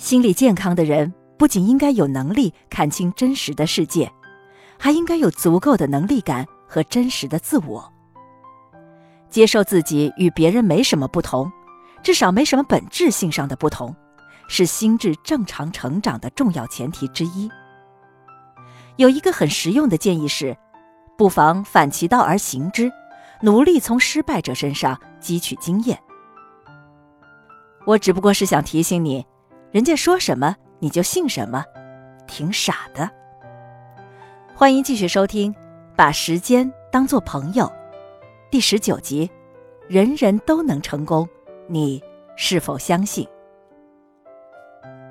[0.00, 4.10] 心理健康的人不仅应该有能力看清真实的世界，
[4.78, 7.92] 还应该有足够的能力感和真实的自我。
[9.28, 11.52] 接受自己与别人没什么不同，
[12.02, 13.94] 至少没什么本质性上的不同，
[14.48, 17.50] 是心智正常成长的重要前提之一。
[18.96, 20.56] 有一个很实用的建议是，
[21.18, 22.90] 不妨反其道而行之，
[23.42, 26.00] 努力从失败者身上汲取经验。
[27.84, 29.26] 我只不过是想提醒你，
[29.72, 31.64] 人家说什么你就信什么，
[32.26, 33.08] 挺傻的。
[34.52, 35.54] 欢迎继续收听
[35.94, 37.64] 《把时间当作朋友》。
[38.50, 39.30] 第十九集，
[39.86, 41.28] 人人都能成功，
[41.68, 42.02] 你
[42.34, 43.24] 是否相信？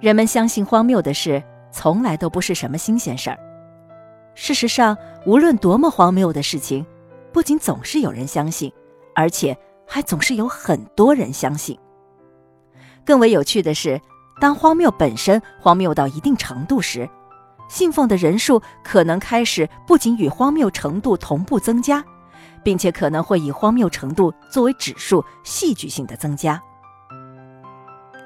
[0.00, 3.38] 人们相信荒谬的事，从来都不是什么新鲜事儿。
[4.34, 6.84] 事实上，无论多么荒谬的事情，
[7.32, 8.72] 不仅总是有人相信，
[9.14, 9.56] 而且
[9.86, 11.78] 还总是有很多人相信。
[13.04, 14.00] 更为有趣的是，
[14.40, 17.08] 当荒谬本身荒谬到一定程度时，
[17.68, 22.04] 信奉的人数可能开始不仅与荒谬程度同步增加。
[22.62, 26.60] 并且可能会以荒谬程度作为指数，戏剧性的增加。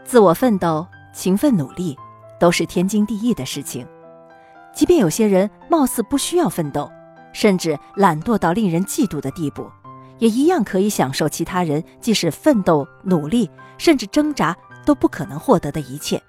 [0.04, 1.96] 自我奋斗、勤奋努力，
[2.40, 3.86] 都是天经地义的事情。
[4.74, 6.90] 即便有些人貌似不需要奋斗，
[7.32, 9.70] 甚至懒惰到令人嫉妒的地步，
[10.18, 16.22] 也一样可以享受其他人即使奋斗、努力，甚至挣扎都不可能获得的一切。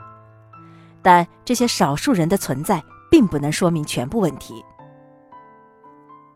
[1.02, 4.64] 但这些少数人的存在，并不能说明全部问题。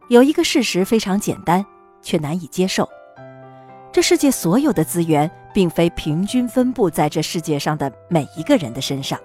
[0.09, 1.65] 有一个事实非常简单，
[2.01, 2.87] 却难以接受：
[3.91, 9.19] 这世界所有的资源并非平均分布在这世界上的每一个人的身上。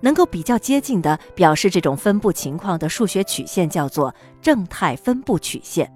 [0.00, 5.90] 能够比较接近的表示这种分布情况的数学曲线叫做正态分布曲线。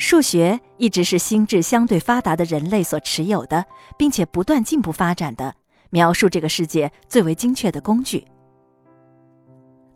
[0.00, 3.66] 数学一直是心智相对发达的人类所持有的，
[3.98, 5.54] 并且不断进步发展的
[5.90, 8.26] 描述这个世界最为精确的工具。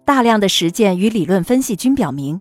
[0.04, 2.38] 大量的实践与理论分析均表明，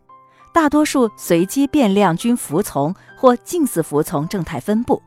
[0.53, 5.01] 大多数随机变量均服从或近似服从正态分布，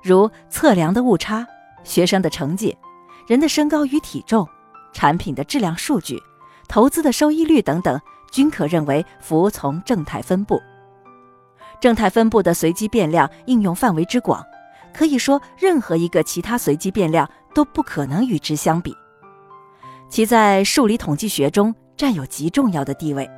[0.00, 1.44] 如测量的误差、
[1.82, 2.78] 学生的成绩、
[3.26, 4.46] 人的身高与体重、
[4.92, 6.16] 产品的质量数据、
[6.68, 8.00] 投资的收益率等等，
[8.30, 10.62] 均可认为服从正态分布。
[11.80, 14.44] 正态分布的随机变量应用范围之广，
[14.92, 18.94] 可以说任何一个其他随机变量都不可能与之相比。
[20.08, 23.28] 其在数理统计学中占有极重要的地位。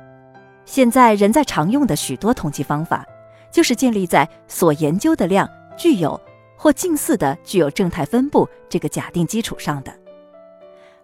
[0.65, 3.05] 现在人在常用的许多统计方法，
[3.51, 6.19] 就是建立在所研究的量具有
[6.57, 9.93] 或近似的具有正态分布这个假定基础上的。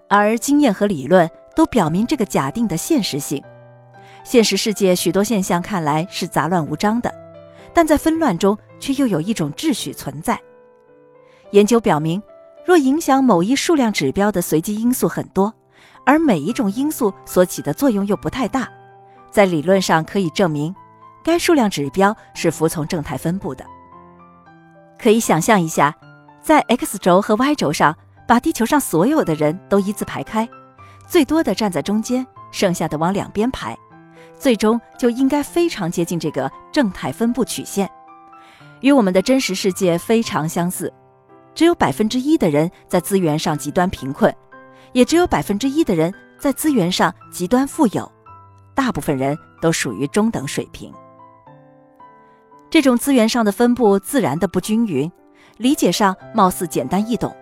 [0.07, 3.44] 而经验和理论都表明这个假定的现实性。
[4.23, 7.13] 现实世界许多现象看来是杂乱无章的，
[7.74, 10.40] 但在纷乱中却又有一种秩序存在。
[11.52, 12.22] 研究表明，
[12.66, 15.53] 若影响某一数量指标的随机因素很多。
[16.06, 18.68] 而每一种因素所起的作用又不太大，
[19.30, 20.74] 在理论上可以证明，
[21.24, 23.63] 该数量指标是服从正态分布的。
[24.97, 25.96] 可以想象一下，
[26.41, 27.96] 在 x 轴和 y 轴上，
[28.28, 30.50] 把地球上所有的人都一字排开，
[31.07, 33.78] 最多的站在中间，剩下的往两边排，
[34.39, 37.88] 最终就应该非常接近这个正态分布曲线，
[38.79, 40.91] 与我们的真实世界非常相似。
[41.53, 44.33] 只有百分之一的人在资源上极端贫困。
[44.91, 48.11] 也只有百分之一的人在资源上极端富有，
[48.73, 50.91] 大部分人都属于中等水平。
[52.71, 55.11] 这种资源上的分布自然的不均匀，
[55.57, 57.35] 理解上貌似简单易懂，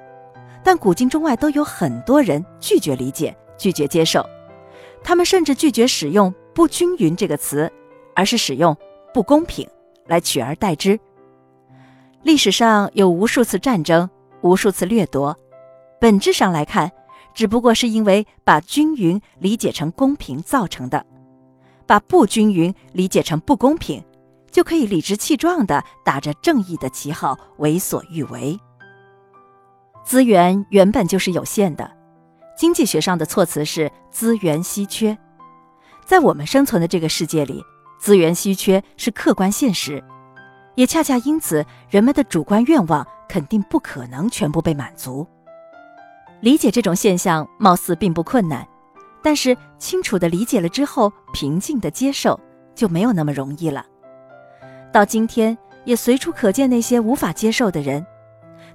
[0.61, 4.25] 但古今中外都有很多人拒绝理解、拒绝接受，
[5.01, 7.71] 他们甚至拒绝使用“不均匀”这个词，
[8.15, 8.75] 而是使用
[9.13, 9.69] “不公平”
[10.09, 10.99] 来取而代之。
[12.23, 14.09] 历史上有无数次战争，
[14.41, 15.37] 无数次掠夺，
[16.01, 16.91] 本质上来看。
[17.35, 21.05] 只不过是因为把均匀理解成公平造成的，
[21.85, 24.03] 把不均匀理解成不公平，
[24.49, 28.59] 就可以理直气壮地打着正义的旗号为所欲为。
[30.03, 31.91] 资源原本就是有限的，
[32.57, 35.15] 经济学上的措辞是资源稀缺。
[36.07, 37.61] 在我们生存的这个世界里，
[37.99, 40.01] 资源稀缺是客观现实，
[40.75, 45.27] 也恰恰因此，人们的主观愿望肯定不可能全部被满足。
[46.39, 48.65] 理解这种现象貌似并不困难，
[49.21, 52.39] 但是清楚的理解了之后，平静的接受
[52.73, 53.85] 就没有那么容易了。
[54.93, 58.05] 到今天也随处可见那些无法接受的人，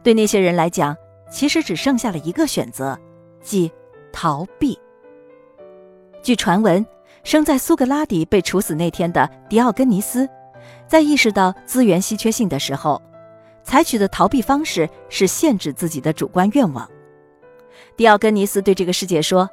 [0.02, 0.94] 对那些人来讲，
[1.30, 2.98] 其实只剩下了一个选择，
[3.40, 3.72] 即
[4.12, 4.78] 逃避。
[6.22, 6.84] 据传闻，
[7.24, 10.28] 生在苏格拉底被处死那天的狄奥根尼斯，
[10.86, 13.00] 在意识到资源稀缺性的时候，
[13.62, 16.88] 采取的逃避方式是限制自己的主观愿望。
[17.96, 19.48] 迪奥根尼斯对这个世界说：“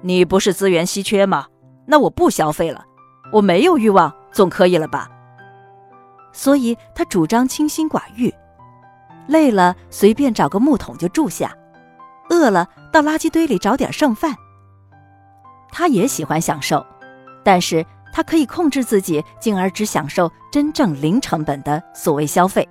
[0.00, 1.46] 你不是资源稀缺吗？
[1.86, 2.84] 那我不消费了。
[3.32, 5.10] 我没有欲望，总可以了吧？”
[6.32, 8.32] 所以他主张清心寡欲，
[9.26, 11.52] 累了随便找个木桶就住下，
[12.30, 14.36] 饿了到垃圾堆里找点剩饭。
[15.70, 16.84] 他也喜欢享受，
[17.44, 22.68] 但是他可以控制自己，进而只享受真正零成本的所谓消费，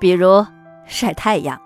[0.00, 0.44] 比如
[0.86, 1.60] 晒太阳。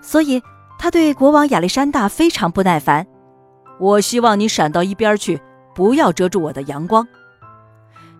[0.00, 0.42] 所以。
[0.78, 3.06] 他对国王亚历山大非常不耐烦。
[3.80, 5.40] 我希望你闪到一边去，
[5.74, 7.08] 不要遮住我的阳光。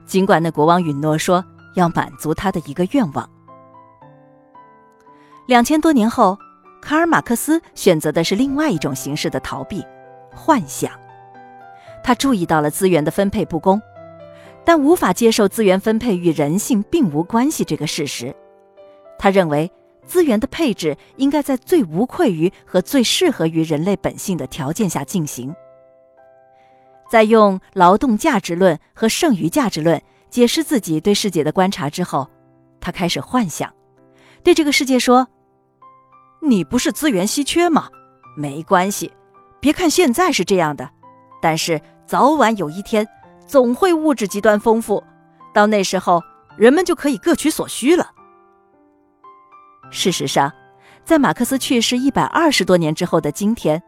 [0.06, 1.44] 尽管那国王允诺说
[1.74, 3.28] 要满足他的一个愿望。
[5.46, 6.38] 两千多年后，
[6.80, 9.84] 卡尔马克思选择的是另外一种形式的逃避——
[10.34, 10.90] 幻想。
[12.06, 13.82] 他注意到了资源的分配不公，
[14.64, 18.32] 但无法接受资源分配与人性并无关系这个事实。
[19.18, 19.68] 他认为。
[20.06, 25.52] 资源的配置应该在最无愧于和最适合于人类本性的条件下进行。
[27.10, 30.00] 在用劳动价值论和剩余价值论
[30.30, 32.30] 解释自己对世界的观察之后，
[32.80, 33.74] 他开始幻想，
[34.44, 35.26] 对这个世界说
[36.40, 37.88] ：“你不是资源稀缺吗？
[38.36, 39.10] 没关系，
[39.58, 40.88] 别看现在是这样的，
[41.42, 43.06] 但是早晚有一天，
[43.46, 45.02] 总会物质极端丰富，
[45.52, 46.22] 到那时候，
[46.56, 48.12] 人们就可以各取所需了。”
[49.90, 50.52] 事实上，
[51.04, 53.82] 在马克思去世一百二十多年之后的今天，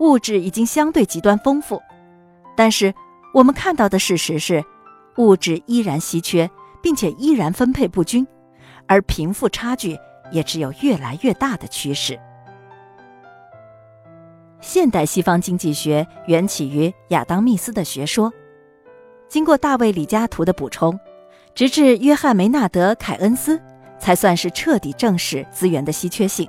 [0.00, 1.82] 物质已经相对极端丰富，
[2.56, 2.94] 但是
[3.34, 4.64] 我们看到的事实是，
[5.18, 6.50] 物质依然稀缺，
[6.82, 8.26] 并且依然分配不均，
[8.86, 9.98] 而贫富差距
[10.30, 12.18] 也只有越来越大的趋势。
[14.60, 18.32] 现代西方经济学缘起于亚当·密斯的学说，
[19.28, 20.98] 经过大卫·李嘉图的补充，
[21.54, 23.60] 直至约翰·梅纳德·凯恩斯。
[24.00, 26.48] 才算是彻底正视资源的稀缺性，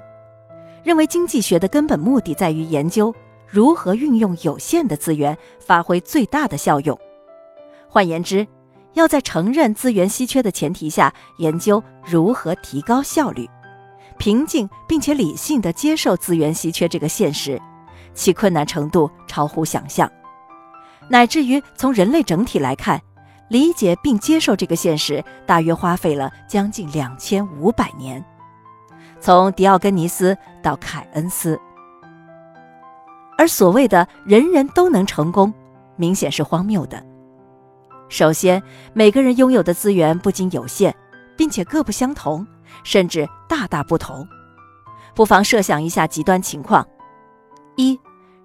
[0.84, 3.12] 认为经济学的根本目的在于研究
[3.48, 6.96] 如何运用有限的资源发挥最大的效用。
[7.88, 8.46] 换言之，
[8.94, 13.50] 要在承认资源稀缺的前提下，研究如何提高效率，
[14.20, 17.60] 平静并且理性地接受资源稀缺这个现实，
[18.14, 20.12] 其困难程度超乎想象，
[21.08, 23.02] 乃至于从人类整体来看。
[23.48, 28.24] 理解并接受这个现实，大约花费了将近两千五百年，
[29.20, 31.60] 从狄奥根尼斯到凯恩斯。
[33.40, 35.52] 而所谓的人人都能成功，
[35.96, 37.04] 明显是荒谬的。
[38.08, 38.62] 首先，
[38.94, 40.94] 每个人拥有的资源不仅有限，
[41.36, 42.46] 并且各不相同，
[42.84, 44.28] 甚至大大不同。
[45.16, 46.88] 不妨设想一下极端情况：
[47.80, 47.98] 一，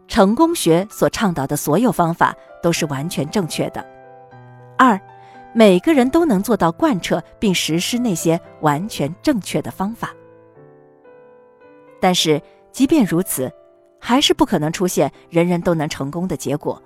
[0.07, 2.33] 成功学所倡导的所有方法
[2.63, 3.85] 都是完全正确的。
[4.79, 5.01] 二，
[5.53, 10.15] 每个人都能做到贯彻并实施那些完全正确的方法。
[12.01, 12.41] 但是，
[12.71, 13.53] 即便如此，
[13.99, 16.81] 还是不可能出现人人都能成功的结果，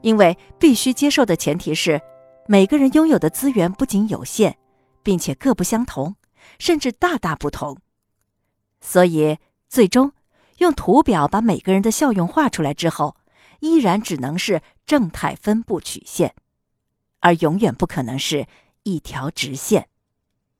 [0.00, 2.00] 因为必须接受的前提是，
[2.48, 4.56] 每个人拥有的资源不仅有限，
[5.04, 6.16] 并且各不相同，
[6.58, 7.78] 甚至大大不同。
[8.80, 9.38] 所以，
[9.68, 10.10] 最终
[10.58, 13.16] 用图表把每个人的效用画出来之后，
[13.60, 16.34] 依然只能是正态分布曲线。
[17.20, 18.46] 而永远不可能是
[18.84, 19.88] 一条直线。